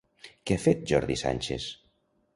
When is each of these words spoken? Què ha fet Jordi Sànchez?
Què 0.51 0.57
ha 0.59 0.63
fet 0.63 0.81
Jordi 0.93 1.21
Sànchez? 1.25 1.71